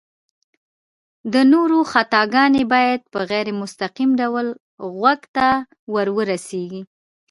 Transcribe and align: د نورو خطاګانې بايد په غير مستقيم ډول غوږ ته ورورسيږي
د 1.33 1.35
نورو 1.51 1.79
خطاګانې 1.91 2.63
بايد 2.73 3.01
په 3.13 3.19
غير 3.29 3.47
مستقيم 3.61 4.11
ډول 4.21 4.47
غوږ 4.97 5.21
ته 5.35 5.47
ورورسيږي 5.93 6.81